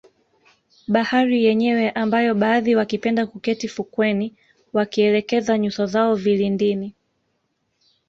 Bahari 0.93 1.37
yenyewe 1.47 1.91
ambayo 1.91 2.35
baadhi 2.35 2.75
wakipenda 2.75 3.25
kuketi 3.27 3.67
fukweni 3.67 4.35
wakielekeza 4.73 5.57
nyuso 5.57 5.85
zao 5.85 6.15
vilindini 6.15 6.95